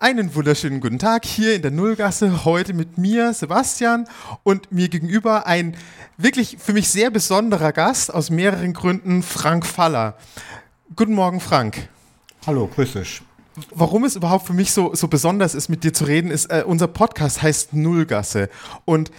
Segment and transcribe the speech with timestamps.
[0.00, 2.44] Einen wunderschönen guten Tag hier in der Nullgasse.
[2.44, 4.06] Heute mit mir, Sebastian,
[4.44, 5.76] und mir gegenüber ein
[6.16, 10.16] wirklich für mich sehr besonderer Gast aus mehreren Gründen, Frank Faller.
[10.94, 11.88] Guten Morgen, Frank.
[12.46, 13.22] Hallo, grüß dich.
[13.74, 16.62] Warum es überhaupt für mich so, so besonders ist, mit dir zu reden, ist, äh,
[16.64, 18.50] unser Podcast heißt Nullgasse.
[18.84, 19.10] Und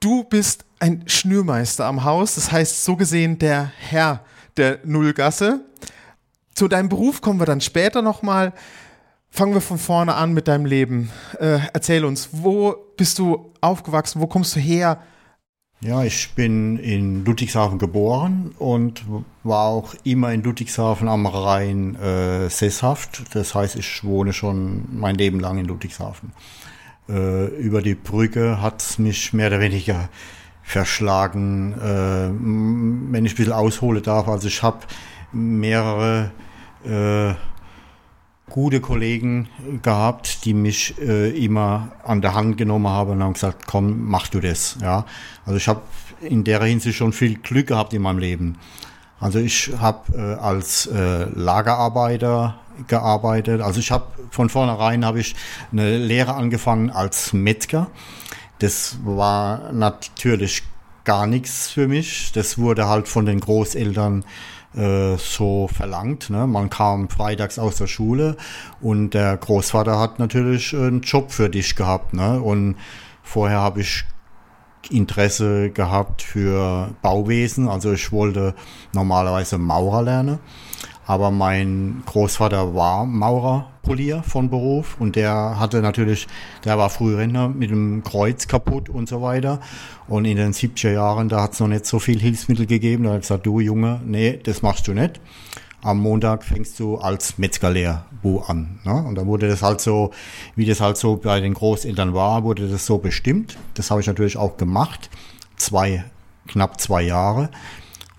[0.00, 4.24] du bist ein Schnürmeister am Haus, das heißt so gesehen der Herr
[4.56, 5.60] der Nullgasse.
[6.56, 8.52] Zu deinem Beruf kommen wir dann später nochmal.
[9.36, 11.10] Fangen wir von vorne an mit deinem Leben.
[11.40, 14.20] Äh, erzähl uns, wo bist du aufgewachsen?
[14.20, 15.00] Wo kommst du her?
[15.80, 19.04] Ja, ich bin in Ludwigshafen geboren und
[19.42, 23.24] war auch immer in Ludwigshafen am Rhein äh, sesshaft.
[23.34, 26.30] Das heißt, ich wohne schon mein Leben lang in Ludwigshafen.
[27.08, 30.10] Äh, über die Brücke hat es mich mehr oder weniger
[30.62, 31.72] verschlagen.
[31.72, 32.30] Äh,
[33.12, 34.78] wenn ich ein bisschen aushole darf, also ich habe
[35.32, 36.30] mehrere
[36.84, 37.34] äh,
[38.50, 39.48] gute Kollegen
[39.82, 44.28] gehabt, die mich äh, immer an der Hand genommen haben und haben gesagt, komm, mach
[44.28, 44.76] du das.
[44.80, 45.06] Ja,
[45.46, 45.80] also ich habe
[46.20, 48.58] in der Hinsicht schon viel Glück gehabt in meinem Leben.
[49.18, 53.60] Also ich habe äh, als äh, Lagerarbeiter gearbeitet.
[53.60, 55.34] Also ich habe von vornherein habe ich
[55.72, 57.88] eine Lehre angefangen als Metzger.
[58.58, 60.62] Das war natürlich
[61.04, 62.32] gar nichts für mich.
[62.32, 64.24] Das wurde halt von den Großeltern
[64.76, 66.30] äh, so verlangt.
[66.30, 66.46] Ne?
[66.46, 68.36] Man kam freitags aus der Schule
[68.80, 72.14] und der Großvater hat natürlich einen Job für dich gehabt.
[72.14, 72.40] Ne?
[72.40, 72.76] Und
[73.22, 74.04] vorher habe ich
[74.90, 77.68] Interesse gehabt für Bauwesen.
[77.68, 78.54] Also ich wollte
[78.92, 80.38] normalerweise Maurer lernen.
[81.06, 86.26] Aber mein Großvater war Maurerpolier von Beruf und der hatte natürlich,
[86.64, 89.60] der war Frührentner mit dem Kreuz kaputt und so weiter.
[90.06, 93.04] Und in den 70er Jahren, da hat es noch nicht so viel Hilfsmittel gegeben.
[93.04, 95.20] Da hat er gesagt, du Junge, nee, das machst du nicht.
[95.82, 98.80] Am Montag fängst du als Metzgerlehrbu an.
[98.84, 98.94] Ne?
[98.94, 100.12] Und dann wurde das halt so,
[100.56, 103.56] wie das halt so bei den Großeltern war, wurde das so bestimmt.
[103.74, 105.10] Das habe ich natürlich auch gemacht.
[105.56, 106.04] Zwei,
[106.46, 107.50] knapp zwei Jahre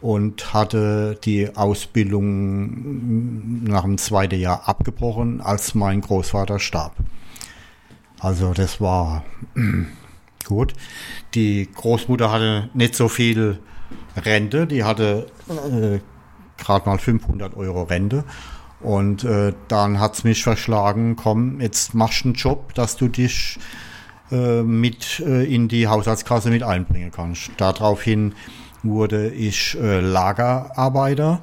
[0.02, 6.95] und hatte die Ausbildung nach dem zweiten Jahr abgebrochen, als mein Großvater starb.
[8.20, 9.23] Also das war
[10.45, 10.73] gut.
[11.33, 13.60] Die Großmutter hatte nicht so viel
[14.16, 16.00] Rente, die hatte äh,
[16.58, 18.23] gerade mal 500 Euro Rente.
[18.82, 23.58] Und äh, dann hat's mich verschlagen, komm, jetzt machst du einen Job, dass du dich
[24.32, 27.52] äh, mit äh, in die Haushaltskasse mit einbringen kannst.
[27.58, 28.34] Daraufhin
[28.84, 31.42] wurde ich äh, Lagerarbeiter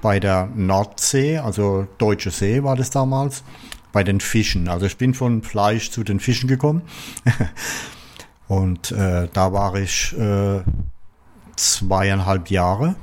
[0.00, 3.44] bei der Nordsee, also Deutsche See war das damals,
[3.92, 4.68] bei den Fischen.
[4.68, 6.82] Also ich bin von Fleisch zu den Fischen gekommen.
[8.48, 10.60] Und äh, da war ich äh,
[11.56, 12.96] zweieinhalb Jahre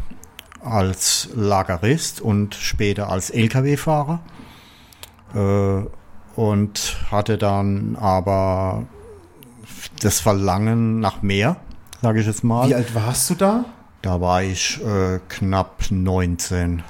[0.64, 4.20] als Lagerist und später als Lkw-Fahrer.
[5.36, 5.84] Äh,
[6.36, 8.86] und hatte dann aber
[10.02, 11.58] das Verlangen nach mehr,
[12.02, 12.68] sage ich jetzt mal.
[12.68, 13.66] Wie alt warst du da?
[14.02, 16.84] Da war ich äh, knapp 19.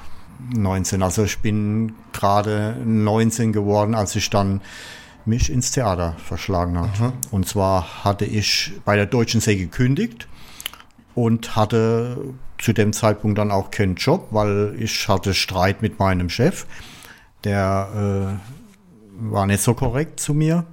[0.54, 1.02] 19.
[1.02, 4.60] Also ich bin gerade 19 geworden, als ich dann
[5.26, 6.88] mich ins Theater verschlagen habe.
[6.88, 7.12] Aha.
[7.30, 10.28] Und zwar hatte ich bei der Deutschen See gekündigt
[11.14, 16.30] und hatte zu dem Zeitpunkt dann auch keinen Job, weil ich hatte Streit mit meinem
[16.30, 16.66] Chef.
[17.44, 20.64] Der äh, war nicht so korrekt zu mir.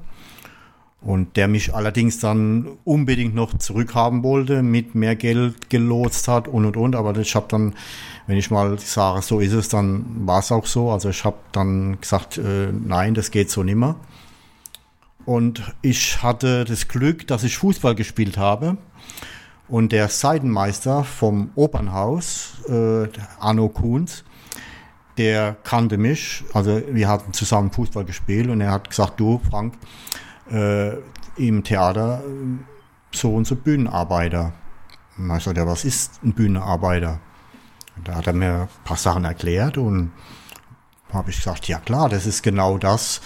[1.01, 6.65] Und der mich allerdings dann unbedingt noch zurückhaben wollte, mit mehr Geld gelotst hat und
[6.65, 6.95] und und.
[6.95, 7.75] Aber ich habe dann,
[8.25, 10.91] wenn ich mal sage, so ist es, dann war es auch so.
[10.91, 13.97] Also ich habe dann gesagt, äh, nein, das geht so nimmer.
[15.25, 18.77] Und ich hatte das Glück, dass ich Fußball gespielt habe.
[19.67, 23.07] Und der Seidenmeister vom Opernhaus, äh,
[23.39, 24.23] Arno Kuhns,
[25.17, 26.43] der kannte mich.
[26.53, 29.75] Also wir hatten zusammen Fußball gespielt und er hat gesagt, du Frank,
[30.51, 30.97] äh,
[31.37, 34.53] im Theater äh, so und so Bühnenarbeiter.
[35.17, 37.19] Und ich sagte, was ist ein Bühnenarbeiter?
[37.95, 40.11] Und da hat er mir ein paar Sachen erklärt und
[41.11, 43.21] habe ich gesagt, ja klar, das ist genau das.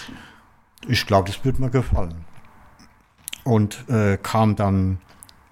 [0.88, 2.25] Ich glaube, das wird mir gefallen.
[3.43, 4.99] Und äh, kam dann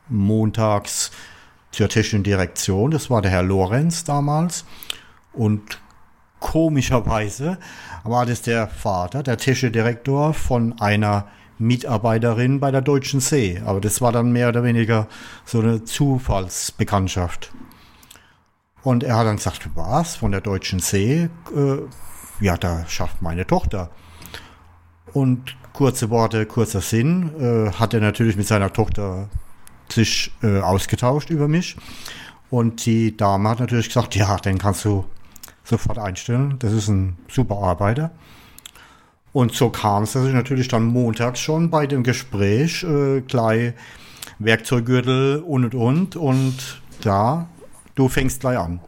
[0.07, 1.11] montags
[1.71, 4.65] zur technischen Direktion, das war der Herr Lorenz damals.
[5.33, 5.79] Und
[6.39, 7.57] komischerweise
[8.03, 11.27] war das der Vater, der technische Direktor von einer
[11.57, 13.61] Mitarbeiterin bei der Deutschen See.
[13.65, 15.07] Aber das war dann mehr oder weniger
[15.45, 17.51] so eine Zufallsbekanntschaft.
[18.83, 21.29] Und er hat dann gesagt, was, von der Deutschen See?
[21.55, 21.77] Äh,
[22.39, 23.89] ja, da schafft meine Tochter.
[25.15, 29.29] Und kurze Worte, kurzer Sinn, äh, hat er natürlich mit seiner Tochter
[29.87, 31.77] sich äh, ausgetauscht über mich.
[32.49, 35.05] Und die Dame hat natürlich gesagt, ja, den kannst du
[35.63, 36.55] sofort einstellen.
[36.59, 38.11] Das ist ein super Arbeiter.
[39.31, 43.73] Und so kam es, dass ich natürlich dann montags schon bei dem Gespräch äh, gleich
[44.39, 47.47] Werkzeuggürtel und und und und da,
[47.95, 48.81] du fängst gleich an.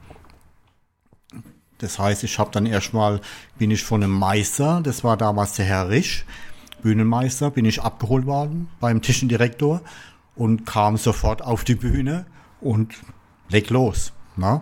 [1.80, 3.22] Das heißt, ich habe dann erstmal,
[3.58, 6.26] bin ich von einem Meister, das war damals der Herr Risch,
[6.82, 9.82] Bühnenmeister, bin ich abgeholt worden beim Tischendirektor
[10.36, 12.26] und kam sofort auf die Bühne
[12.62, 12.96] und
[13.50, 14.14] leg los.
[14.36, 14.62] Na?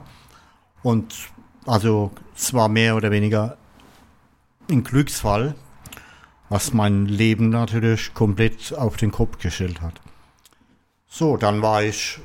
[0.83, 1.13] Und
[1.65, 3.57] also es war mehr oder weniger
[4.69, 5.55] ein Glücksfall,
[6.49, 10.01] was mein Leben natürlich komplett auf den Kopf gestellt hat.
[11.07, 12.19] So, dann war ich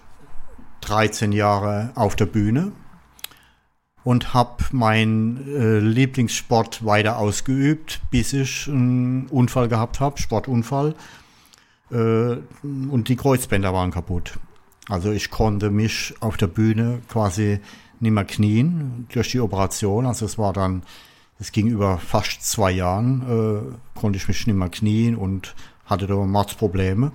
[0.82, 2.72] 13 Jahre auf der Bühne
[4.04, 10.94] und habe meinen äh, Lieblingssport weiter ausgeübt, bis ich einen Unfall gehabt habe, Sportunfall.
[11.90, 14.38] Äh, und die Kreuzbänder waren kaputt.
[14.88, 17.60] Also ich konnte mich auf der Bühne quasi
[18.00, 20.06] nicht mehr knien durch die Operation.
[20.06, 20.82] Also es war dann,
[21.38, 25.54] es ging über fast zwei Jahren, äh, konnte ich mich nicht mehr knien und
[25.84, 27.12] hatte da Mordsprobleme.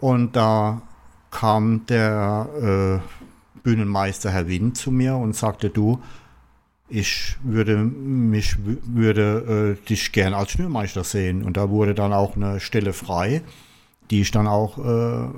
[0.00, 0.82] Und da
[1.30, 3.26] kam der äh,
[3.66, 6.00] Bühnenmeister Herr Wind zu mir und sagte, du,
[6.88, 11.42] ich würde mich würde äh, dich gern als Schnürmeister sehen.
[11.42, 13.42] Und da wurde dann auch eine Stelle frei,
[14.12, 15.28] die ich dann auch äh,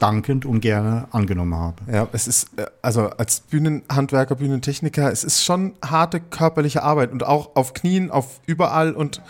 [0.00, 1.76] dankend und gerne angenommen habe.
[1.92, 7.22] Ja, es ist, äh, also als Bühnenhandwerker, Bühnentechniker, es ist schon harte körperliche Arbeit und
[7.22, 9.22] auch auf Knien, auf überall und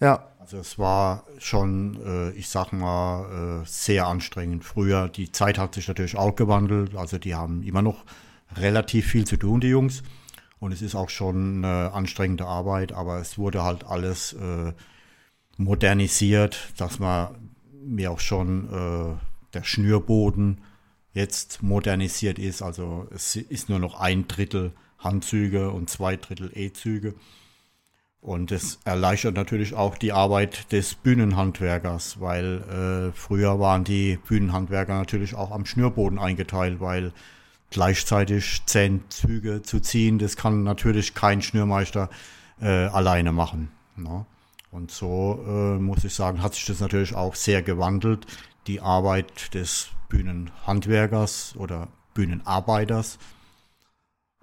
[0.00, 0.24] ja.
[0.48, 4.64] Also es war schon, äh, ich sag mal, äh, sehr anstrengend.
[4.64, 6.96] Früher, die Zeit hat sich natürlich auch gewandelt.
[6.96, 8.06] Also die haben immer noch
[8.56, 10.02] relativ viel zu tun, die Jungs.
[10.58, 14.72] Und es ist auch schon eine anstrengende Arbeit, aber es wurde halt alles äh,
[15.58, 17.52] modernisiert, dass man
[17.84, 19.16] mir auch schon äh,
[19.52, 20.62] der Schnürboden
[21.12, 22.62] jetzt modernisiert ist.
[22.62, 27.16] Also es ist nur noch ein Drittel Handzüge und zwei Drittel E-Züge.
[28.20, 34.98] Und es erleichtert natürlich auch die Arbeit des Bühnenhandwerkers, weil äh, früher waren die Bühnenhandwerker
[34.98, 37.12] natürlich auch am Schnürboden eingeteilt, weil
[37.70, 42.10] gleichzeitig zehn Züge zu ziehen, das kann natürlich kein Schnürmeister
[42.60, 43.70] äh, alleine machen.
[43.96, 44.26] Ne?
[44.70, 48.26] Und so äh, muss ich sagen, hat sich das natürlich auch sehr gewandelt,
[48.66, 53.18] die Arbeit des Bühnenhandwerkers oder Bühnenarbeiters.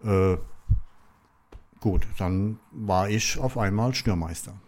[0.03, 0.37] Äh,
[1.85, 4.59] Gut, dann war ich auf einmal Schnürmeister.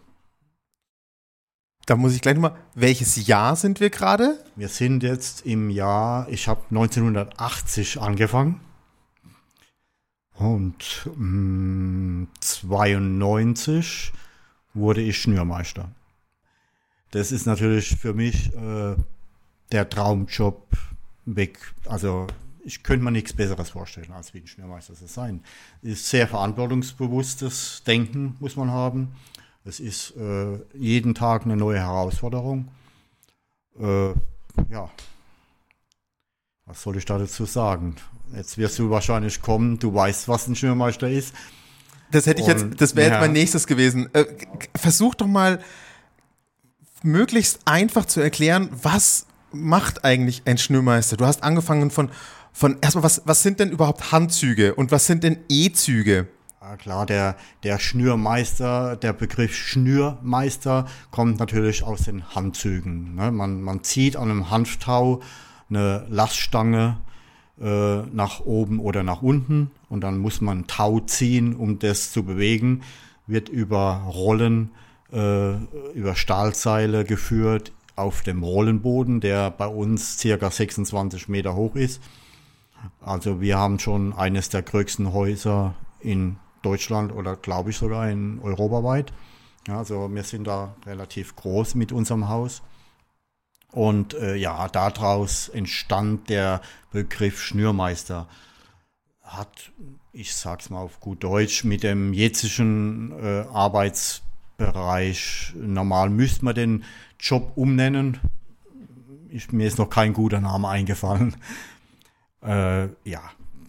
[1.88, 4.38] Da muss ich gleich nochmal, welches Jahr sind wir gerade?
[4.56, 8.62] Wir sind jetzt im Jahr, ich habe 1980 angefangen
[10.36, 14.14] und mh, mm, 92
[14.76, 15.90] wurde ich Schnürmeister.
[17.10, 18.96] Das ist natürlich für mich äh,
[19.72, 20.68] der Traumjob
[21.26, 21.74] weg.
[21.86, 22.28] Also
[22.68, 25.42] ich könnte mir nichts Besseres vorstellen, als wie ein Schnürmeister zu sein.
[25.82, 29.14] Es ist sehr verantwortungsbewusstes Denken, muss man haben.
[29.64, 32.68] Es ist äh, jeden Tag eine neue Herausforderung.
[33.80, 34.10] Äh,
[34.70, 34.90] ja,
[36.66, 37.96] was soll ich da dazu sagen?
[38.36, 41.34] Jetzt wirst du wahrscheinlich kommen, du weißt, was ein Schnürmeister ist.
[42.12, 43.14] Das hätte ich jetzt, das wäre ja.
[43.14, 44.14] jetzt mein nächstes gewesen.
[44.14, 44.26] Äh,
[44.76, 45.62] versuch doch mal
[47.02, 51.16] möglichst einfach zu erklären, was macht eigentlich ein Schnürmeister?
[51.16, 52.10] Du hast angefangen von
[52.52, 56.28] von erstmal, was, was sind denn überhaupt Handzüge und was sind denn E-Züge?
[56.76, 63.16] Klar, der, der Schnürmeister, der Begriff Schnürmeister kommt natürlich aus den Handzügen.
[63.16, 63.32] Ne?
[63.32, 65.22] Man, man zieht an einem Hanftau
[65.70, 66.98] eine Laststange
[67.60, 72.24] äh, nach oben oder nach unten und dann muss man Tau ziehen, um das zu
[72.24, 72.82] bewegen.
[73.28, 74.72] Wird über Rollen,
[75.12, 75.56] äh,
[75.94, 82.02] über Stahlseile geführt auf dem Rollenboden, der bei uns circa 26 Meter hoch ist.
[83.02, 88.40] Also wir haben schon eines der größten Häuser in Deutschland oder glaube ich sogar in
[88.40, 89.12] europaweit.
[89.68, 92.62] Ja, also wir sind da relativ groß mit unserem Haus.
[93.72, 98.30] Und äh, ja, daraus entstand der Begriff Schnürmeister.
[99.22, 99.74] Hat,
[100.14, 106.86] ich sag's mal auf gut Deutsch, mit dem jetzigen äh, Arbeitsbereich, normal müsste man den
[107.20, 108.22] Job umnennen.
[109.30, 111.36] Ich, mir ist noch kein guter Name eingefallen.
[112.48, 113.22] Äh, ja,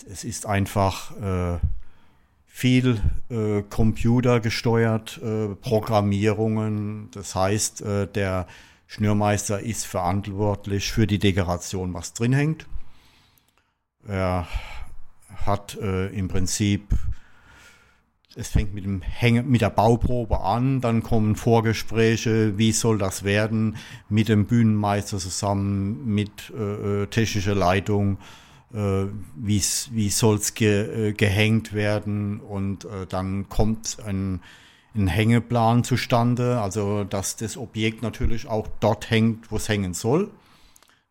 [0.09, 1.59] es ist einfach äh,
[2.47, 7.11] viel äh, computergesteuert, äh, Programmierungen.
[7.13, 8.47] Das heißt, äh, der
[8.87, 12.67] Schnürmeister ist verantwortlich für die Dekoration, was drin hängt.
[14.07, 14.47] Er
[15.45, 16.95] hat äh, im Prinzip,
[18.37, 23.25] es fängt mit, dem Häng mit der Bauprobe an, dann kommen Vorgespräche, wie soll das
[23.25, 23.77] werden,
[24.09, 28.19] mit dem Bühnenmeister zusammen, mit äh, äh technischer Leitung
[28.75, 29.07] äh,
[29.37, 34.41] wie soll es ge, äh, gehängt werden und äh, dann kommt ein,
[34.95, 40.31] ein Hängeplan zustande, also dass das Objekt natürlich auch dort hängt, wo es hängen soll.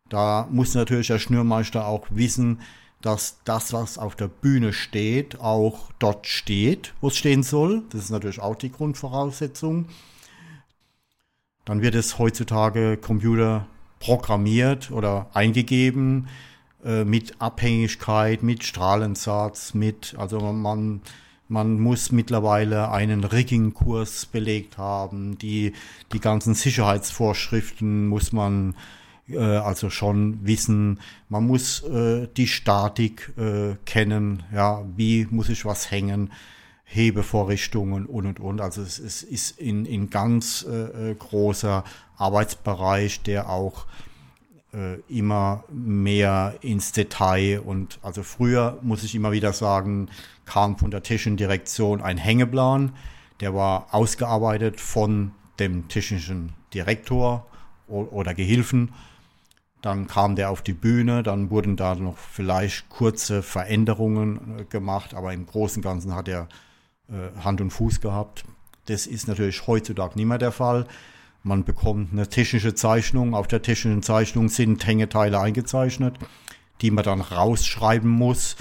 [0.08, 2.60] Da muss natürlich der Schnürmeister auch wissen,
[3.00, 7.82] dass das, was auf der Bühne steht, auch dort steht, wo es stehen soll.
[7.90, 9.86] Das ist natürlich auch die Grundvoraussetzung.
[11.64, 13.66] Dann wird es heutzutage Computer
[14.00, 16.28] programmiert oder eingegeben
[16.88, 21.02] äh, mit Abhängigkeit, mit Strahlensatz, mit, also man,
[21.46, 25.36] man muss mittlerweile einen Rigging-Kurs belegt haben.
[25.36, 25.74] Die,
[26.14, 28.74] die ganzen Sicherheitsvorschriften muss man
[29.28, 31.00] äh, also schon wissen.
[31.28, 34.44] Man muss äh, die Statik äh, kennen.
[34.54, 36.32] Ja, wie muss ich was hängen?
[36.84, 38.60] Hebevorrichtungen und und und.
[38.62, 41.84] Also es, es ist in, in ganz äh, äh großer
[42.16, 43.84] Arbeitsbereich, der auch
[44.72, 50.08] äh, immer mehr ins Detail und also früher muss ich immer wieder sagen,
[50.44, 52.92] kam von der technischen Direktion ein Hängeplan,
[53.40, 57.46] der war ausgearbeitet von dem technischen Direktor
[57.86, 58.92] oder Gehilfen.
[59.80, 65.14] Dann kam der auf die Bühne, dann wurden da noch vielleicht kurze Veränderungen äh, gemacht,
[65.14, 66.48] aber im Großen und Ganzen hat er
[67.08, 68.44] äh, Hand und Fuß gehabt.
[68.86, 70.86] Das ist natürlich heutzutage nicht mehr der Fall.
[71.42, 73.34] Man bekommt eine technische Zeichnung.
[73.34, 76.16] Auf der technischen Zeichnung sind Hängeteile eingezeichnet,
[76.80, 78.56] die man dann rausschreiben muss.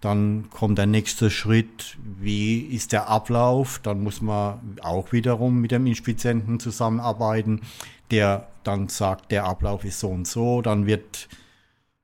[0.00, 3.80] Dann kommt der nächste Schritt, wie ist der Ablauf?
[3.82, 7.62] Dann muss man auch wiederum mit dem Inspizienten zusammenarbeiten,
[8.10, 10.62] der dann sagt, der Ablauf ist so und so.
[10.62, 11.28] Dann wird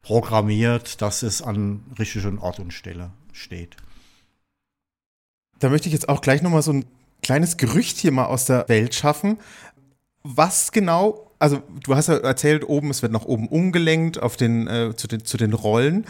[0.03, 3.77] programmiert, dass es an richtigen Ort und Stelle steht.
[5.61, 6.85] Da möchte ich jetzt auch gleich nochmal so ein
[7.23, 9.39] kleines Gerücht hier mal aus der Welt schaffen.
[10.27, 14.67] Was genau, also du hast ja erzählt, oben, es wird nach oben umgelenkt auf den,
[14.67, 16.07] äh, zu, den, zu den Rollen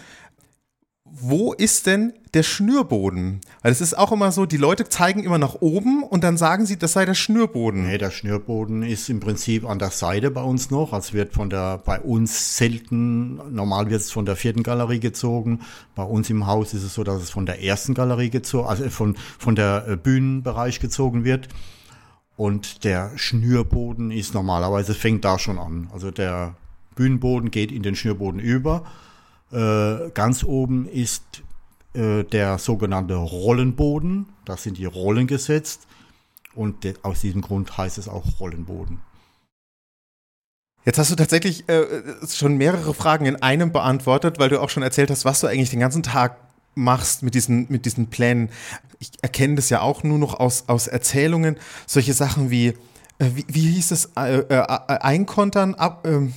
[1.16, 3.40] wo ist denn der Schnürboden?
[3.62, 6.66] Weil es ist auch immer so, die Leute zeigen immer nach oben und dann sagen
[6.66, 7.87] sie, das sei der Schnürboden.
[7.87, 10.92] Nee, der Schnürboden ist im Prinzip an der Seite bei uns noch.
[10.92, 15.61] Also wird von der, bei uns selten, normal wird es von der vierten Galerie gezogen.
[15.94, 18.90] Bei uns im Haus ist es so, dass es von der ersten Galerie gezogen, also
[18.90, 21.49] von, von der äh, Bühnenbereich gezogen wird.
[22.37, 25.88] Und der Schnürboden ist normalerweise, fängt da schon an.
[25.93, 26.57] Also der
[26.97, 28.85] Bühnenboden geht in den Schnürboden über
[29.55, 31.43] äh, ganz oben ist
[31.95, 34.26] äh, der sogenannte Rollenboden.
[34.45, 35.87] Da sind die Rollen gesetzt.
[36.55, 39.00] Und aus diesem Grund heißt es auch Rollenboden.
[40.85, 44.83] Jetzt hast du tatsächlich äh, schon mehrere Fragen in einem beantwortet, weil du auch schon
[44.83, 46.37] erzählt hast, was du eigentlich den ganzen Tag
[46.75, 48.50] machst mit diesen, mit diesen Plänen.
[48.99, 51.57] Ich erkenne das ja auch nur noch aus, aus Erzählungen.
[51.87, 52.69] Solche Sachen wie,
[53.19, 56.33] äh, wie, wie, hieß es, äh, äh, äh Einkontern, ab, ähm,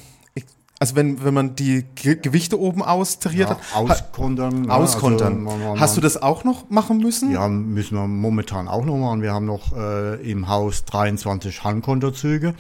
[0.80, 3.60] also wenn, wenn man die Gewichte oben austariert ja, hat.
[3.74, 4.66] Auskontern.
[4.66, 5.48] Ja, auskontern.
[5.48, 7.32] Also man, man, Hast du das auch noch machen müssen?
[7.32, 9.24] Ja, müssen wir momentan auch noch machen.
[9.24, 12.54] Wir haben noch äh, im Haus 23 Handkonterzüge.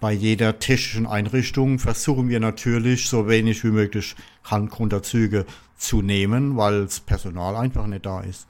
[0.00, 5.44] Bei jeder technischen Einrichtung versuchen wir natürlich so wenig wie möglich Handkonterzüge
[5.80, 8.46] zu nehmen, weil das Personal einfach nicht da ist.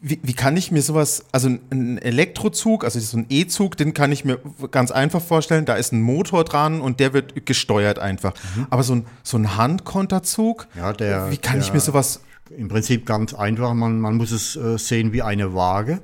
[0.00, 4.12] Wie, wie kann ich mir sowas, also ein Elektrozug, also so ein E-Zug, den kann
[4.12, 4.38] ich mir
[4.70, 8.34] ganz einfach vorstellen, da ist ein Motor dran und der wird gesteuert einfach.
[8.54, 8.66] Mhm.
[8.70, 12.20] Aber so ein, so ein Handkonterzug, ja, der, wie kann der, ich mir sowas...
[12.50, 16.02] Im Prinzip ganz einfach, man, man muss es äh, sehen wie eine Waage.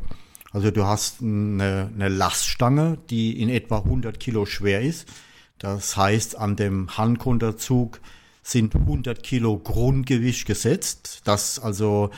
[0.53, 5.07] Also du hast eine, eine Laststange, die in etwa 100 Kilo schwer ist.
[5.59, 8.01] Das heißt, an dem Handkonterzug
[8.43, 12.11] sind 100 Kilo Grundgewicht gesetzt, das also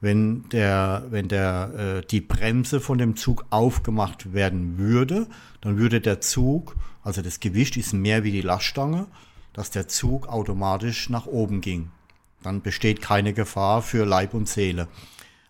[0.00, 5.26] wenn der, wenn der, äh, die Bremse von dem Zug aufgemacht werden würde,
[5.62, 9.06] dann würde der Zug, also das Gewicht ist mehr wie die Laststange,
[9.54, 11.90] dass der Zug automatisch nach oben ging.
[12.42, 14.88] Dann besteht keine Gefahr für Leib und Seele.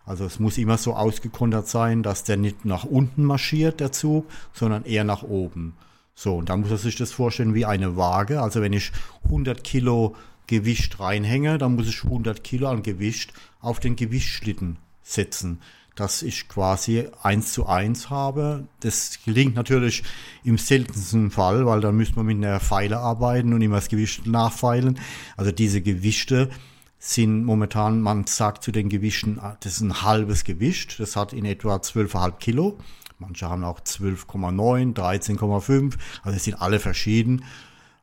[0.06, 4.30] Also es muss immer so ausgekontert sein, dass der nicht nach unten marschiert, der Zug,
[4.52, 5.74] sondern eher nach oben.
[6.14, 8.40] So, und dann muss man sich das vorstellen wie eine Waage.
[8.40, 8.92] Also wenn ich
[9.24, 10.14] 100 Kilo
[10.46, 15.60] Gewicht reinhänge, dann muss ich 100 Kilo an Gewicht auf den Gewichtsschlitten setzen,
[15.96, 18.68] dass ich quasi eins zu eins habe.
[18.80, 20.02] Das gelingt natürlich
[20.44, 24.26] im seltensten Fall, weil dann müsste man mit einer Pfeile arbeiten und immer das Gewicht
[24.26, 24.98] nachfeilen.
[25.36, 26.50] Also diese Gewichte
[26.98, 31.00] sind momentan, man sagt zu den Gewichten, das ist ein halbes Gewicht.
[31.00, 32.78] Das hat in etwa 12,5 Kilo.
[33.18, 35.94] Manche haben auch 12,9, 13,5.
[36.22, 37.44] Also es sind alle verschieden.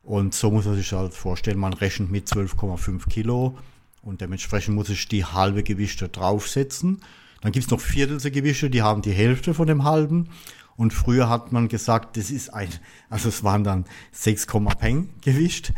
[0.02, 3.56] Und so muss man sich halt vorstellen, man rechnet mit 12,5 Kilo
[4.02, 7.00] und dementsprechend muss ich die halbe Gewichte draufsetzen.
[7.40, 10.28] Dann gibt's noch Viertelse Gewichte, die haben die Hälfte von dem halben.
[10.76, 12.68] Und früher hat man gesagt, das ist ein,
[13.10, 14.46] also es waren dann 6,
[14.78, 15.72] Peng Gewicht.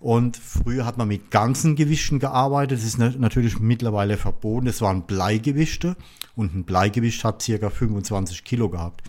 [0.00, 2.78] Und früher hat man mit ganzen Gewichten gearbeitet.
[2.78, 4.66] Das ist natürlich mittlerweile verboten.
[4.66, 5.94] Das waren Bleigewichte
[6.34, 9.02] und ein Bleigewicht hat circa 25 Kilo gehabt.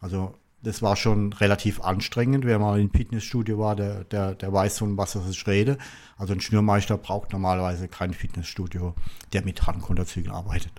[0.00, 2.44] Also das war schon relativ anstrengend.
[2.44, 5.78] Wer mal im Fitnessstudio war, der, der, der weiß von was ich rede.
[6.16, 8.94] Also ein Schnürmeister braucht normalerweise kein Fitnessstudio,
[9.32, 10.72] der mit Handkonterzügen arbeitet.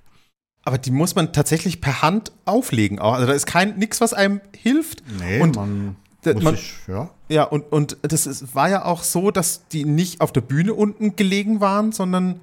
[0.63, 2.99] Aber die muss man tatsächlich per Hand auflegen.
[2.99, 5.01] Also da ist kein nichts, was einem hilft.
[5.17, 5.95] Nee, und man,
[6.25, 7.09] man ich, ja.
[7.29, 10.73] Ja, und, und das ist, war ja auch so, dass die nicht auf der Bühne
[10.73, 12.39] unten gelegen waren, sondern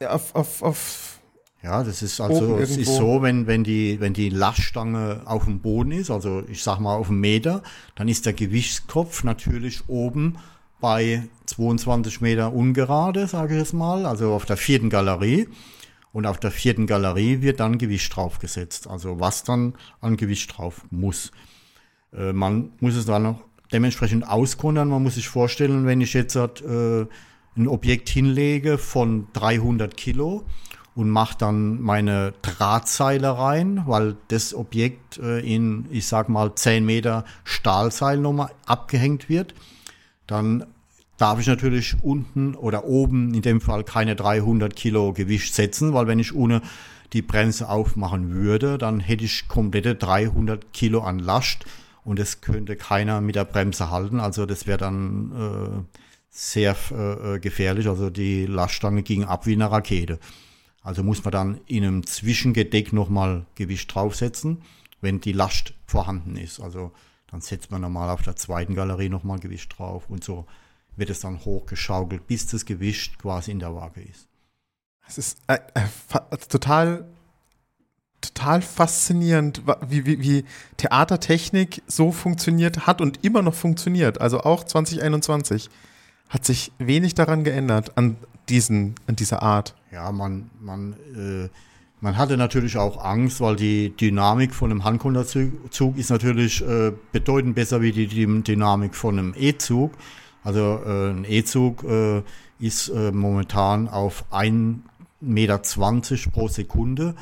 [0.00, 1.20] auf, auf, auf
[1.62, 5.60] ja, das ist also, es ist so, wenn, wenn die, wenn die Laststange auf dem
[5.60, 7.62] Boden ist, also ich sag mal auf einem Meter,
[7.96, 10.36] dann ist der Gewichtskopf natürlich oben
[10.80, 15.48] bei 22 Meter ungerade, sage ich jetzt mal, also auf der vierten Galerie.
[16.12, 20.82] Und auf der vierten Galerie wird dann Gewicht draufgesetzt, also was dann an Gewicht drauf
[20.90, 21.30] muss.
[22.16, 23.40] Äh, man muss es dann noch
[23.72, 24.88] dementsprechend auskontern.
[24.88, 27.06] Man muss sich vorstellen, wenn ich jetzt äh,
[27.56, 30.44] ein Objekt hinlege von 300 Kilo,
[30.96, 36.84] und mache dann meine Drahtseile rein, weil das Objekt äh, in, ich sag mal, 10
[36.86, 39.54] Meter Stahlseilnummer abgehängt wird.
[40.26, 40.64] Dann
[41.18, 46.06] darf ich natürlich unten oder oben in dem Fall keine 300 Kilo Gewicht setzen, weil
[46.06, 46.62] wenn ich ohne
[47.12, 51.66] die Bremse aufmachen würde, dann hätte ich komplette 300 Kilo an Last
[52.06, 54.20] und das könnte keiner mit der Bremse halten.
[54.20, 55.98] Also das wäre dann äh,
[56.30, 57.88] sehr äh, äh gefährlich.
[57.88, 60.20] Also die Laststange ging ab wie eine Rakete.
[60.82, 64.62] Also muss man dann in einem Zwischengedeck nochmal Gewicht draufsetzen,
[65.00, 66.60] wenn die Last vorhanden ist.
[66.60, 66.92] Also
[67.28, 70.46] dann setzt man normal auf der zweiten Galerie nochmal Gewicht drauf und so
[70.94, 74.28] wird es dann hochgeschaukelt, bis das Gewicht quasi in der Waage ist.
[75.08, 77.08] Es ist äh, äh, total,
[78.34, 80.44] total faszinierend, wie, wie, wie
[80.76, 84.20] Theatertechnik so funktioniert hat und immer noch funktioniert.
[84.20, 85.70] Also auch 2021
[86.28, 88.16] hat sich wenig daran geändert, an,
[88.48, 89.74] diesen, an dieser Art.
[89.92, 91.48] Ja, man, man, äh,
[92.00, 97.54] man hatte natürlich auch Angst, weil die Dynamik von einem Handkonterzug ist natürlich äh, bedeutend
[97.54, 99.92] besser wie die, die Dynamik von einem E-Zug.
[100.44, 102.22] Also äh, ein E-Zug äh,
[102.58, 104.78] ist äh, momentan auf 1,20
[105.20, 105.58] Meter
[106.32, 107.14] pro Sekunde.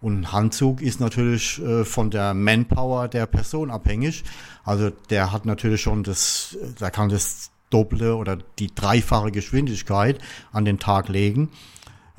[0.00, 4.24] Und ein Handzug ist natürlich äh, von der Manpower der Person abhängig.
[4.64, 10.18] Also der hat natürlich schon das, der kann das doppelte oder die dreifache Geschwindigkeit
[10.52, 11.50] an den Tag legen,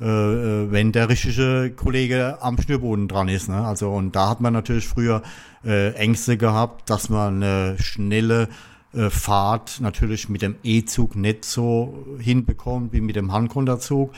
[0.00, 3.48] äh, äh, wenn der richtige Kollege am Schnürboden dran ist.
[3.48, 3.64] Ne?
[3.64, 5.22] Also und da hat man natürlich früher
[5.64, 8.48] äh, Ängste gehabt, dass man eine schnelle
[8.94, 14.12] äh, Fahrt natürlich mit dem E-Zug nicht so hinbekommt wie mit dem Handkonterzug.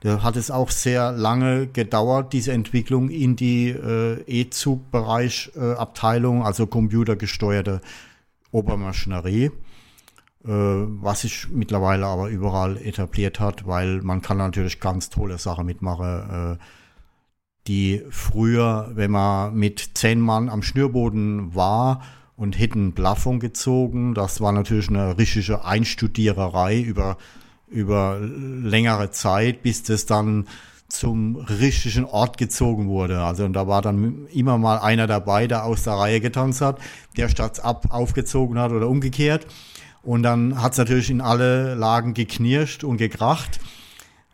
[0.00, 6.66] Da hat es auch sehr lange gedauert, diese Entwicklung in die äh, E-Zug-Bereich äh, also
[6.66, 7.80] computergesteuerte
[8.50, 9.50] Obermaschinerie.
[10.42, 15.66] Äh, was sich mittlerweile aber überall etabliert hat, weil man kann natürlich ganz tolle Sachen
[15.66, 16.64] mitmachen, äh,
[17.66, 22.00] die früher, wenn man mit zehn Mann am Schnürboden war
[22.36, 27.18] und hätten Plaffung gezogen, das war natürlich eine richtige Einstudiererei über,
[27.70, 30.46] über längere Zeit, bis das dann
[30.88, 33.22] zum richtigen Ort gezogen wurde.
[33.22, 36.80] Also und da war dann immer mal einer dabei, der aus der Reihe getanzt hat,
[37.16, 39.46] der statt ab aufgezogen hat oder umgekehrt.
[40.02, 43.60] Und dann hat es natürlich in alle Lagen geknirscht und gekracht.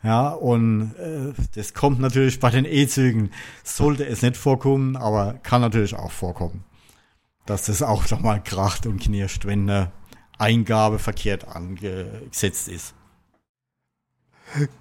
[0.03, 3.31] Ja, und äh, das kommt natürlich bei den E-Zügen,
[3.63, 6.63] sollte es nicht vorkommen, aber kann natürlich auch vorkommen,
[7.45, 9.91] dass das auch nochmal kracht und knirscht, wenn eine
[10.37, 12.93] Eingabe verkehrt angesetzt ist.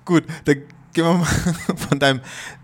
[0.04, 0.56] Gut, dann
[0.92, 1.26] gehen wir mal
[1.76, 2.20] von deinem,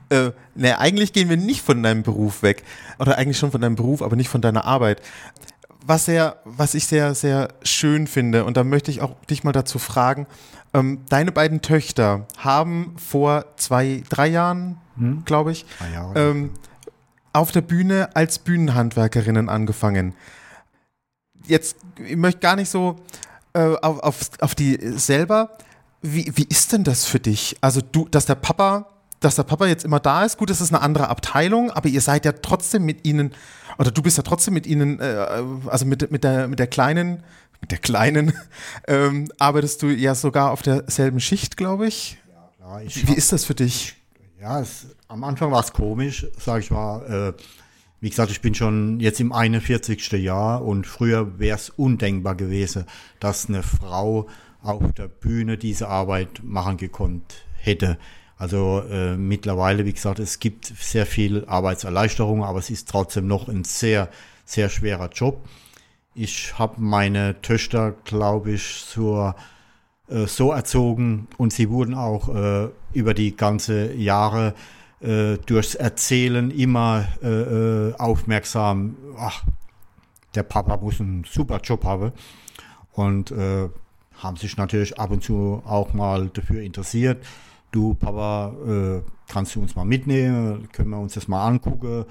[0.09, 2.63] äh, ne, eigentlich gehen wir nicht von deinem Beruf weg,
[2.99, 5.03] oder eigentlich schon von deinem Beruf, aber nicht von deiner Arbeit
[5.87, 9.53] was, sehr, was ich sehr, sehr schön finde, und da möchte ich auch dich mal
[9.53, 10.27] dazu fragen,
[10.75, 15.25] ähm, deine beiden Töchter haben vor zwei, drei Jahren, hm?
[15.25, 15.67] glaube ich,
[16.15, 16.51] ähm,
[17.33, 20.15] auf der Bühne als Bühnenhandwerkerinnen angefangen.
[21.47, 22.97] Jetzt, ich möchte gar nicht so
[23.53, 25.51] äh, auf, auf, auf die selber.
[26.03, 27.57] Wie, wie ist denn das für dich?
[27.61, 28.89] Also du, dass der Papa,
[29.21, 32.01] dass der Papa jetzt immer da ist, gut, das ist eine andere Abteilung, aber ihr
[32.01, 33.33] seid ja trotzdem mit ihnen
[33.79, 35.27] oder du bist ja trotzdem mit ihnen, äh,
[35.67, 37.23] also mit, mit, der, mit der kleinen,
[37.61, 38.33] mit der kleinen,
[38.89, 42.19] ähm, arbeitest du ja sogar auf derselben Schicht, glaube ich.
[42.29, 42.83] Ja, klar.
[42.83, 43.97] Ich Wie ist das für dich?
[44.41, 47.35] Ja, es, am Anfang war es komisch, sag ich mal.
[47.39, 47.43] Äh,
[48.01, 50.11] wie gesagt, ich bin schon jetzt im 41.
[50.13, 52.87] Jahr und früher wäre es undenkbar gewesen,
[53.21, 54.29] dass eine Frau
[54.63, 57.99] auf der Bühne diese Arbeit machen gekonnt hätte.
[58.37, 63.49] Also äh, mittlerweile, wie gesagt, es gibt sehr viel Arbeitserleichterung, aber es ist trotzdem noch
[63.49, 64.09] ein sehr,
[64.45, 65.45] sehr schwerer Job.
[66.15, 69.37] Ich habe meine Töchter, glaube ich, zur
[70.09, 74.55] äh, so erzogen und sie wurden auch äh, über die ganze Jahre
[75.01, 78.97] äh, durchs Erzählen immer äh, äh, aufmerksam.
[79.17, 79.45] Ach,
[80.35, 82.13] der Papa muss einen super Job haben
[82.93, 83.69] und äh,
[84.23, 87.25] haben sich natürlich ab und zu auch mal dafür interessiert.
[87.71, 90.69] Du, Papa, äh, kannst du uns mal mitnehmen?
[90.73, 92.05] Können wir uns das mal angucken?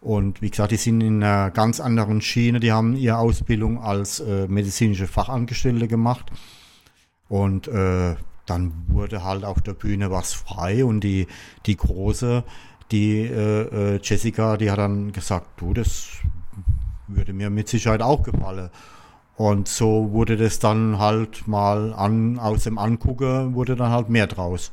[0.00, 2.60] Und wie gesagt, die sind in einer ganz anderen Schiene.
[2.60, 6.30] Die haben ihre Ausbildung als äh, medizinische Fachangestellte gemacht.
[7.28, 11.26] Und äh, dann wurde halt auf der Bühne was frei und die,
[11.66, 12.42] die große,
[12.90, 16.08] die äh, äh, Jessica, die hat dann gesagt, du, das
[17.06, 18.70] würde mir mit Sicherheit auch gefallen.
[19.40, 24.26] Und so wurde das dann halt mal an, aus dem Angucken wurde dann halt mehr
[24.26, 24.70] draus.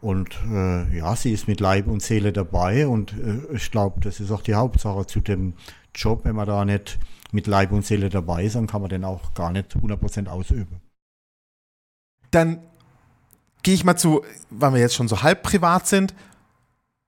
[0.00, 4.20] Und äh, ja, sie ist mit Leib und Seele dabei und äh, ich glaube, das
[4.20, 5.54] ist auch die Hauptsache zu dem
[5.96, 6.20] Job.
[6.22, 7.00] Wenn man da nicht
[7.32, 10.80] mit Leib und Seele dabei ist, dann kann man den auch gar nicht 100% ausüben.
[12.30, 12.60] Dann
[13.64, 16.14] gehe ich mal zu, weil wir jetzt schon so halb privat sind.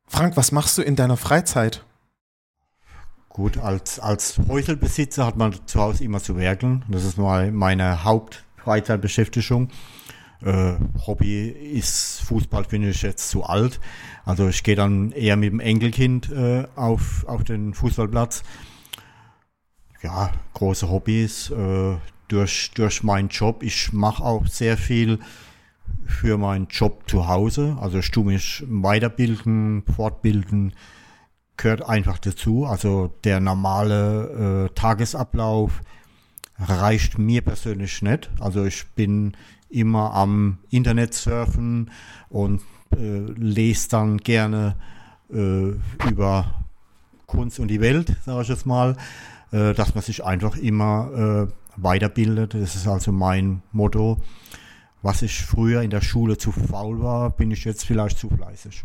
[0.09, 1.85] Frank, was machst du in deiner Freizeit?
[3.35, 6.85] Gut, als, als Häuselbesitzer hat man zu Hause immer zu werkeln.
[6.87, 9.71] Das ist mal meine Hauptfreizeitbeschäftigung.
[10.41, 13.81] Äh, Hobby ist Fußball, finde ich jetzt zu alt.
[14.25, 18.45] Also ich gehe dann eher mit dem Enkelkind äh, auf, auf den Fußballplatz.
[20.01, 21.97] Ja, große Hobbys äh,
[22.29, 23.65] durch, durch meinen Job.
[23.65, 25.19] Ich mache auch sehr viel
[26.07, 27.79] für meinen Job zu Hause.
[27.81, 30.73] Also ich tue mich weiterbilden, fortbilden,
[31.57, 32.67] gehört einfach dazu.
[32.67, 35.81] Also der normale äh, Tagesablauf
[36.59, 38.31] reicht mir persönlich nicht.
[38.41, 39.37] Also ich bin
[39.69, 41.91] immer am Internet surfen
[42.29, 42.63] und
[42.97, 44.77] äh, lese dann gerne
[45.33, 45.73] äh,
[46.09, 46.55] über
[47.27, 48.97] Kunst und die Welt, sage ich jetzt mal,
[49.51, 52.55] äh, dass man sich einfach immer äh, weiterbildet.
[52.55, 54.21] Das ist also mein Motto.
[55.03, 58.85] Was ich früher in der Schule zu faul war, bin ich jetzt vielleicht zu fleißig.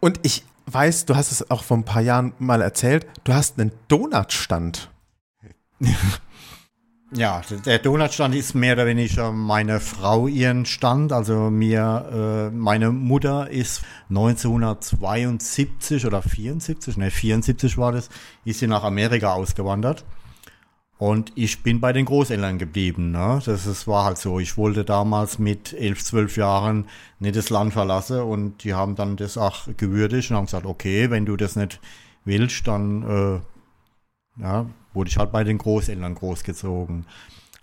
[0.00, 3.58] Und ich weiß, du hast es auch vor ein paar Jahren mal erzählt, du hast
[3.58, 4.90] einen Donutstand.
[7.16, 11.12] Ja, der Donutstand ist mehr oder weniger meine Frau ihren Stand.
[11.12, 18.08] Also mir, äh, meine Mutter ist 1972 oder 74, ne 74 war das,
[18.44, 20.04] ist sie nach Amerika ausgewandert.
[20.96, 23.10] Und ich bin bei den Großeltern geblieben.
[23.10, 23.40] Ne?
[23.44, 24.38] Das ist, war halt so.
[24.38, 26.86] Ich wollte damals mit elf, zwölf Jahren
[27.18, 31.10] nicht das Land verlassen und die haben dann das auch gewürdigt und haben gesagt, okay,
[31.10, 31.80] wenn du das nicht
[32.24, 37.06] willst, dann äh, ja, wurde ich halt bei den Großeltern großgezogen.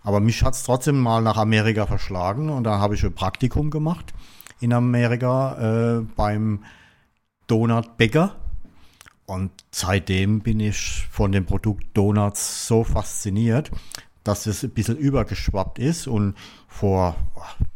[0.04, 3.70] Aber mich hat es trotzdem mal nach Amerika verschlagen und da habe ich ein Praktikum
[3.70, 4.14] gemacht
[4.60, 6.64] in Amerika äh, beim
[7.48, 8.36] Donut Bäcker
[9.32, 13.72] und seitdem bin ich von dem Produkt Donuts so fasziniert,
[14.26, 16.06] dass es ein bisschen übergeschwappt ist.
[16.08, 16.36] Und
[16.68, 17.16] vor,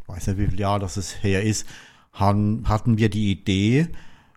[0.02, 1.66] ich weiß nicht wie viele Jahre das her ist,
[2.12, 3.88] hatten wir die Idee,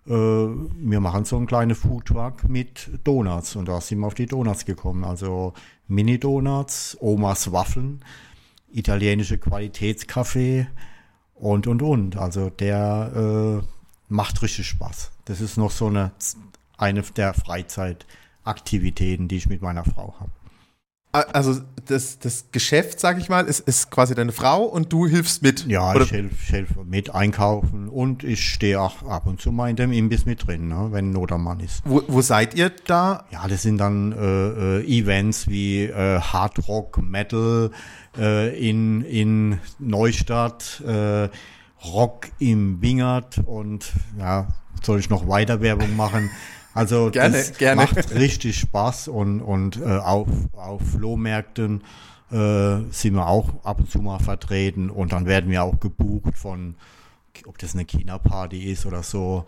[0.07, 3.57] äh, wir machen so einen kleinen Foodtruck mit Donuts.
[3.57, 5.03] Und da sind wir auf die Donuts gekommen.
[5.03, 5.53] Also
[5.89, 7.99] Mini-Donuts, Omas Waffeln,
[8.71, 10.67] italienische Qualitätskaffee
[11.35, 12.15] und, und, und.
[12.15, 13.67] Also der äh,
[14.07, 15.11] macht richtig Spaß.
[15.25, 16.13] Das ist noch so eine
[16.79, 20.31] eine der Freizeitaktivitäten, die ich mit meiner Frau habe.
[21.11, 25.41] Also das, das Geschäft, sag ich mal, ist, ist quasi deine Frau und du hilfst
[25.41, 25.65] mit.
[25.65, 26.01] Ja, oder?
[26.01, 29.91] ich helfe helf mit einkaufen und ich stehe auch ab und zu mal in dem
[29.91, 31.81] Imbiss mit drin, ne, wenn Not am Mann ist.
[31.83, 33.25] Wo, wo seid ihr da?
[33.31, 37.71] Ja, das sind dann äh, äh, Events wie äh, Hard Rock, Metal
[38.15, 41.29] äh, in, in Neustadt, äh,
[41.85, 44.49] Rock im Wingert und ja,
[44.83, 46.29] soll ich noch weiter Werbung machen?
[46.79, 47.81] Also gerne, das gerne.
[47.81, 51.81] macht richtig Spaß und, und äh, auf, auf Flohmärkten
[52.31, 56.37] äh, sind wir auch ab und zu mal vertreten und dann werden wir auch gebucht
[56.37, 56.75] von,
[57.45, 59.45] ob das eine China-Party ist oder so.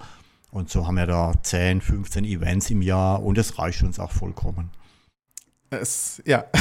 [0.51, 4.11] Und so haben wir da 10, 15 Events im Jahr und das reicht uns auch
[4.11, 4.69] vollkommen.
[5.69, 6.43] Es, ja.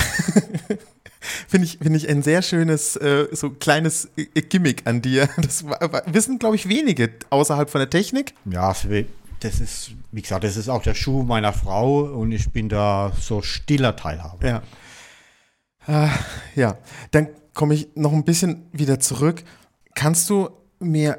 [1.48, 5.28] Finde ich, find ich ein sehr schönes, äh, so kleines äh, Gimmick an dir.
[5.36, 5.64] Das
[6.06, 8.34] wissen, glaube ich, wenige außerhalb von der Technik.
[8.46, 8.72] Ja,
[9.40, 13.12] das ist, wie gesagt, das ist auch der Schuh meiner Frau und ich bin da
[13.18, 14.46] so stiller Teilhaber.
[14.46, 14.62] Ja.
[15.86, 16.10] Äh,
[16.54, 16.78] ja,
[17.10, 19.42] dann komme ich noch ein bisschen wieder zurück.
[19.94, 21.18] Kannst du mir,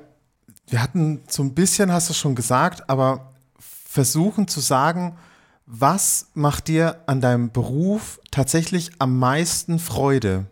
[0.67, 5.17] wir hatten so ein bisschen, hast du schon gesagt, aber versuchen zu sagen,
[5.65, 10.45] was macht dir an deinem Beruf tatsächlich am meisten Freude?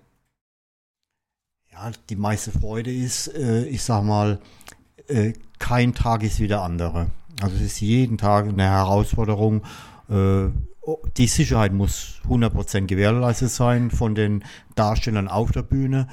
[1.71, 4.39] Ja, die meiste Freude ist, äh, ich sag mal,
[5.07, 7.07] äh, kein Tag ist wie der andere.
[7.41, 9.63] Also es ist jeden Tag eine Herausforderung.
[10.09, 10.49] Äh,
[11.17, 14.43] die Sicherheit muss 100% gewährleistet sein von den
[14.75, 16.07] Darstellern auf der Bühne.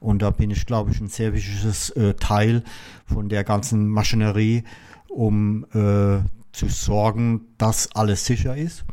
[0.00, 2.62] Und da bin ich, glaube ich, ein sehr wichtiges äh, Teil
[3.06, 4.64] von der ganzen Maschinerie,
[5.08, 6.20] um äh,
[6.52, 8.84] zu sorgen, dass alles sicher ist.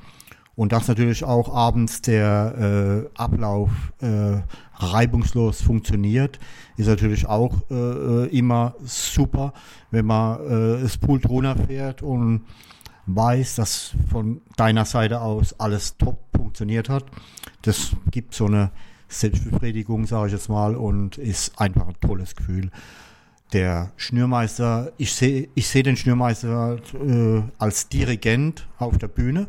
[0.55, 4.41] Und dass natürlich auch abends der äh, Ablauf äh,
[4.75, 6.39] reibungslos funktioniert,
[6.77, 9.53] ist natürlich auch äh, äh immer super,
[9.89, 12.45] wenn man äh, das Pult runterfährt und
[13.07, 17.05] weiß, dass von deiner Seite aus alles top funktioniert hat.
[17.63, 18.71] Das gibt so eine
[19.07, 22.71] Selbstbefriedigung, sage ich jetzt mal, und ist einfach ein tolles Gefühl.
[23.53, 29.47] Der Schnürmeister, ich sehe ich seh den Schnürmeister äh, als Dirigent auf der Bühne.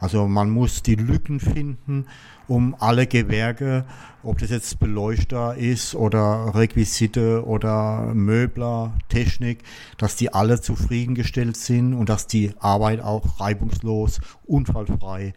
[0.00, 2.06] Also man muss die Lücken finden,
[2.48, 3.84] um alle Gewerke,
[4.22, 9.62] ob das jetzt Beleuchter ist oder Requisite oder Möbler, Technik,
[9.98, 15.34] dass die alle zufriedengestellt sind und dass die Arbeit auch reibungslos, unfallfrei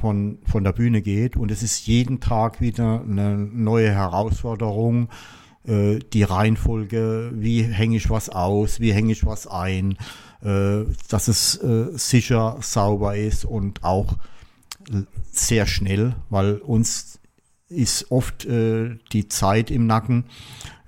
[0.00, 1.36] von, von der Bühne geht.
[1.36, 5.08] Und es ist jeden Tag wieder eine neue Herausforderung.
[5.64, 9.96] Äh, die Reihenfolge, wie hänge ich was aus, wie hänge ich was ein,
[10.42, 14.16] dass es äh, sicher, sauber ist und auch
[15.30, 17.20] sehr schnell, weil uns
[17.68, 20.24] ist oft äh, die Zeit im Nacken,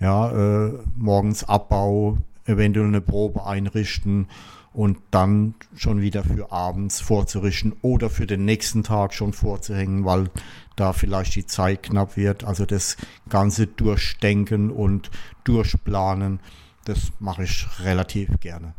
[0.01, 4.29] ja, äh, morgens Abbau, eventuell eine Probe einrichten
[4.73, 10.31] und dann schon wieder für abends vorzurichten oder für den nächsten Tag schon vorzuhängen, weil
[10.77, 12.45] da vielleicht die Zeit knapp wird.
[12.45, 12.97] Also das
[13.29, 15.11] Ganze durchdenken und
[15.45, 16.41] durchplanen,
[16.85, 18.75] das mache ich relativ gerne.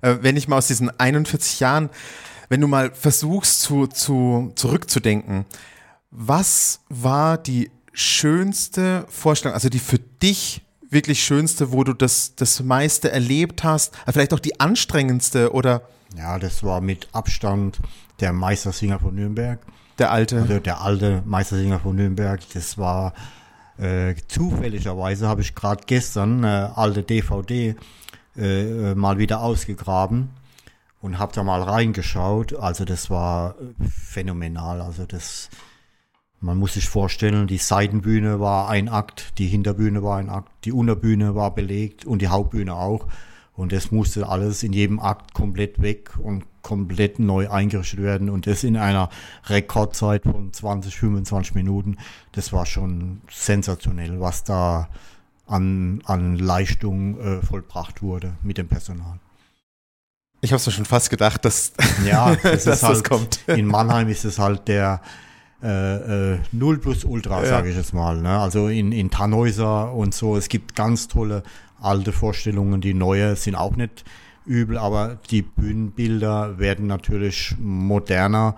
[0.00, 1.90] Äh, wenn ich mal aus diesen 41 Jahren,
[2.48, 5.44] wenn du mal versuchst zu, zu, zurückzudenken,
[6.10, 12.62] was war die schönste Vorstellung, also die für dich wirklich schönste, wo du das, das
[12.62, 13.94] meiste erlebt hast?
[14.06, 15.82] Also vielleicht auch die anstrengendste oder?
[16.16, 17.78] Ja, das war mit Abstand
[18.20, 19.60] der Meistersinger von Nürnberg.
[19.98, 20.40] Der alte?
[20.40, 22.40] Also der alte Meistersinger von Nürnberg.
[22.54, 23.12] Das war
[23.78, 27.76] äh, zufälligerweise, habe ich gerade gestern eine alte DVD
[28.36, 30.30] äh, mal wieder ausgegraben
[31.00, 32.54] und habe da mal reingeschaut.
[32.54, 34.80] Also das war phänomenal.
[34.80, 35.50] Also das
[36.40, 40.72] man muss sich vorstellen, die Seitenbühne war ein Akt, die Hinterbühne war ein Akt, die
[40.72, 43.08] Unterbühne war belegt und die Hauptbühne auch.
[43.54, 48.30] Und das musste alles in jedem Akt komplett weg und komplett neu eingerichtet werden.
[48.30, 49.08] Und das in einer
[49.46, 51.96] Rekordzeit von 20, 25 Minuten.
[52.30, 54.88] Das war schon sensationell, was da
[55.48, 59.18] an, an Leistung äh, vollbracht wurde mit dem Personal.
[60.40, 61.72] Ich habe es mir schon fast gedacht, dass,
[62.06, 63.40] ja, das, dass halt, das kommt.
[63.48, 65.00] In Mannheim ist es halt der
[65.62, 67.48] äh, äh, Null plus Ultra, ja.
[67.48, 68.20] sage ich jetzt mal.
[68.20, 68.38] Ne?
[68.38, 70.36] Also in, in Tannhäuser und so.
[70.36, 71.42] Es gibt ganz tolle
[71.80, 72.80] alte Vorstellungen.
[72.80, 74.04] Die neue sind auch nicht
[74.44, 78.54] übel, aber die Bühnenbilder werden natürlich moderner.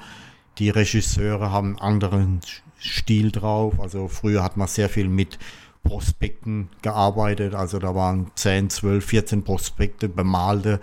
[0.58, 2.40] Die Regisseure haben einen anderen
[2.78, 3.80] Stil drauf.
[3.80, 5.38] Also früher hat man sehr viel mit
[5.82, 7.54] Prospekten gearbeitet.
[7.54, 10.80] Also da waren 10, 12, 14 Prospekte, bemalte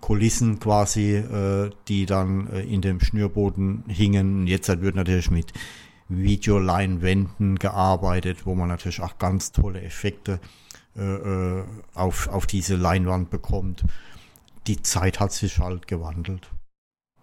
[0.00, 4.46] Kulissen quasi, äh, die dann äh, in dem Schnürboden hingen.
[4.46, 5.52] Jetzt halt wird natürlich mit
[6.08, 10.40] Videoleinwänden gearbeitet, wo man natürlich auch ganz tolle Effekte
[10.96, 11.64] äh, äh,
[11.94, 13.84] auf, auf diese Leinwand bekommt.
[14.66, 16.48] Die Zeit hat sich halt gewandelt.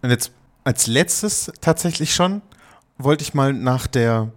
[0.02, 0.32] Und jetzt
[0.64, 2.42] als letztes tatsächlich schon
[2.96, 4.32] wollte ich mal nach der,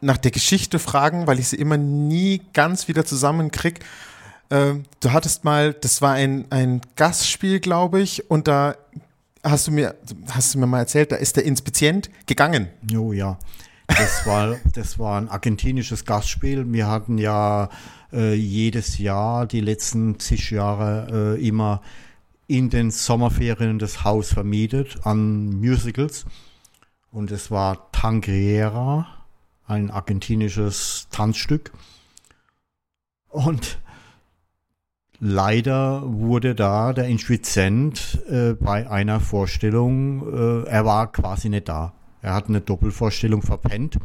[0.00, 3.80] nach der Geschichte fragen, weil ich sie immer nie ganz wieder zusammenkriege.
[4.50, 8.76] Ähm, du hattest mal, das war ein, ein Gastspiel, glaube ich, und da
[9.44, 9.94] hast du mir,
[10.30, 12.68] hast du mir mal erzählt, da ist der Inspizient gegangen.
[12.90, 13.38] Jo, ja.
[13.86, 16.70] Das war, das war ein argentinisches Gastspiel.
[16.72, 17.68] Wir hatten ja
[18.12, 21.80] äh, jedes Jahr, die letzten zig Jahre, äh, immer
[22.46, 26.24] in den Sommerferien das Haus vermietet an Musicals.
[27.12, 29.06] Und es war Tangriera,
[29.70, 31.72] ein argentinisches Tanzstück.
[33.28, 33.78] Und
[35.22, 41.92] Leider wurde da der Inspizient äh, bei einer Vorstellung, äh, er war quasi nicht da.
[42.22, 43.98] Er hat eine Doppelvorstellung verpennt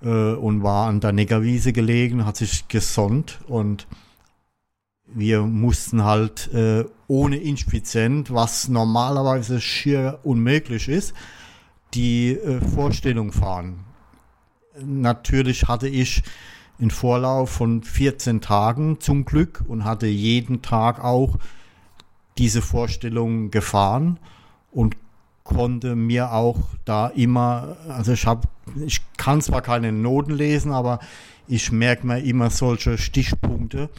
[0.00, 3.88] äh, und war an der Neckarwiese gelegen, hat sich gesonnt und
[5.06, 11.14] wir mussten halt äh, ohne Inspizient, was normalerweise schier unmöglich ist,
[11.94, 13.84] die äh, Vorstellung fahren.
[14.80, 16.22] Natürlich hatte ich
[16.78, 21.38] in Vorlauf von 14 Tagen zum Glück und hatte jeden Tag auch
[22.38, 24.18] diese Vorstellung gefahren
[24.70, 24.96] und
[25.44, 28.48] konnte mir auch da immer, also ich habe,
[28.86, 31.00] ich kann zwar keine Noten lesen, aber
[31.46, 33.90] ich merke mir immer solche Stichpunkte.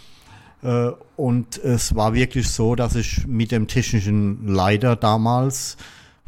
[0.63, 5.77] Äh, und es war wirklich so, dass ich mit dem technischen Leiter damals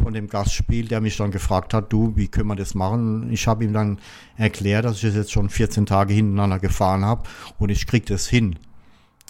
[0.01, 3.31] von dem Gastspiel, der mich dann gefragt hat, du, wie können wir das machen?
[3.31, 3.99] Ich habe ihm dann
[4.37, 7.23] erklärt, dass ich das jetzt schon 14 Tage hintereinander gefahren habe
[7.59, 8.57] und ich krieg das hin.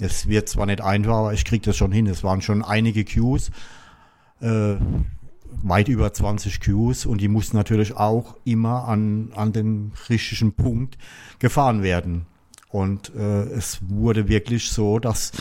[0.01, 2.07] Es wird zwar nicht einfach, aber ich krieg das schon hin.
[2.07, 3.51] Es waren schon einige Cues,
[4.41, 4.75] äh,
[5.63, 10.97] weit über 20 Cues und die mussten natürlich auch immer an, an den richtigen Punkt
[11.39, 12.25] gefahren werden.
[12.69, 15.31] Und äh, es wurde wirklich so, dass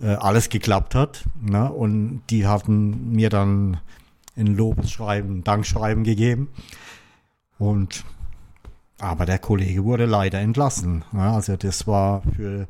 [0.00, 1.24] äh, alles geklappt hat.
[1.40, 1.70] Ne?
[1.70, 3.78] Und die hatten mir dann
[4.36, 6.48] ein Lobesschreiben, Dankschreiben gegeben.
[7.58, 8.04] Und
[9.02, 11.04] aber der Kollege wurde leider entlassen.
[11.12, 12.68] Also das war für,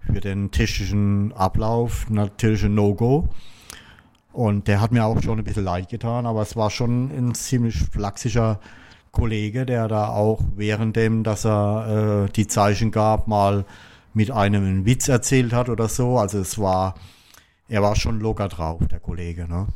[0.00, 3.30] für den technischen Ablauf natürlich ein No-Go.
[4.32, 7.34] Und der hat mir auch schon ein bisschen leid getan, aber es war schon ein
[7.34, 8.60] ziemlich flachsischer
[9.10, 13.64] Kollege, der da auch währenddem, dass er äh, die Zeichen gab, mal
[14.12, 16.18] mit einem einen Witz erzählt hat oder so.
[16.18, 16.94] Also es war,
[17.68, 19.48] er war schon locker drauf, der Kollege.
[19.48, 19.66] Ne?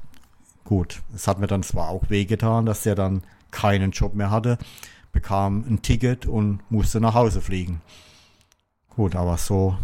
[0.65, 4.59] Gut, es hat mir dann zwar auch wehgetan, dass der dann keinen Job mehr hatte,
[5.13, 7.81] bekam ein Ticket und musste nach Hause fliegen.
[8.89, 9.77] Gut, aber so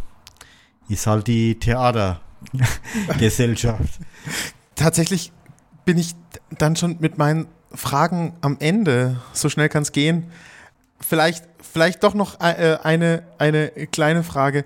[0.89, 4.01] ist halt die Theatergesellschaft.
[4.75, 5.33] Tatsächlich
[5.85, 6.15] bin ich
[6.51, 9.21] dann schon mit meinen Fragen am Ende.
[9.33, 10.31] So schnell kann es gehen.
[11.01, 14.65] Vielleicht, vielleicht doch noch äh, eine, eine kleine Frage.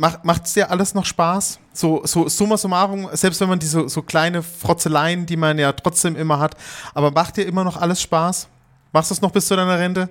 [0.00, 1.58] Macht es dir alles noch Spaß?
[1.72, 6.14] So, so summa summarum, selbst wenn man diese so kleine Frotzeleien, die man ja trotzdem
[6.14, 6.56] immer hat,
[6.94, 8.48] aber macht dir immer noch alles Spaß?
[8.92, 10.08] Machst du es noch bis zu deiner Rente?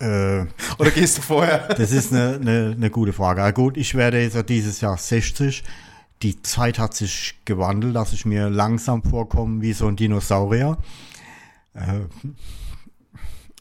[0.00, 0.46] Äh,
[0.78, 1.68] Oder gehst du vorher?
[1.76, 3.42] Das ist eine, eine, eine gute Frage.
[3.42, 5.62] Ja, gut, ich werde jetzt dieses Jahr 60.
[6.22, 10.78] Die Zeit hat sich gewandelt, dass ich mir langsam vorkomme wie so ein Dinosaurier.
[11.74, 12.00] Äh,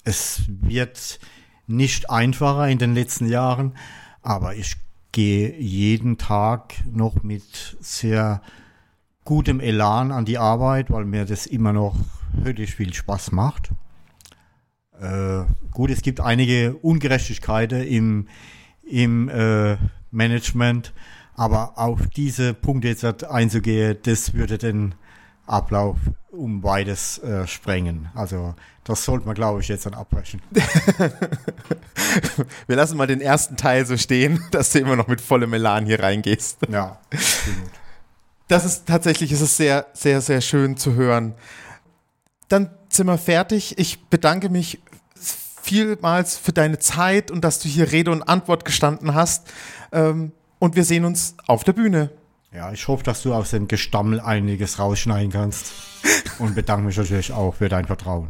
[0.05, 1.19] es wird
[1.67, 3.75] nicht einfacher in den letzten Jahren,
[4.21, 4.77] aber ich
[5.15, 8.41] gehe jeden Tag noch mit sehr
[9.23, 11.95] gutem Elan an die Arbeit, weil mir das immer noch
[12.43, 13.71] höllisch viel Spaß macht.
[14.99, 18.27] Äh, gut, es gibt einige Ungerechtigkeiten im,
[18.83, 19.77] im äh,
[20.11, 20.93] Management,
[21.33, 24.95] aber auf diese Punkte jetzt einzugehen, das würde den
[25.47, 25.97] Ablauf
[26.31, 28.09] um beides äh, sprengen.
[28.13, 30.41] Also das sollte man, glaube ich, jetzt dann abbrechen.
[32.67, 35.85] Wir lassen mal den ersten Teil so stehen, dass du immer noch mit vollem Elan
[35.85, 36.59] hier reingehst.
[36.69, 37.71] Ja, absolut.
[38.47, 41.33] Das ist tatsächlich, es ist sehr, sehr, sehr schön zu hören.
[42.47, 43.79] Dann sind wir fertig.
[43.79, 44.81] Ich bedanke mich
[45.63, 49.51] vielmals für deine Zeit und dass du hier Rede und Antwort gestanden hast.
[49.91, 52.11] Ähm, und wir sehen uns auf der Bühne.
[52.55, 55.73] Ja, ich hoffe, dass du aus dem Gestammel einiges rausschneiden kannst.
[56.39, 58.29] Und bedanke mich natürlich auch für dein Vertrauen.